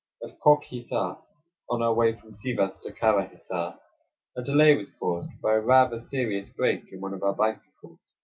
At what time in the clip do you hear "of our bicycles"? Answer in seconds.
7.13-7.99